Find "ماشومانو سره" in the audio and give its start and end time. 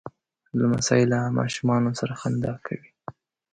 1.37-2.13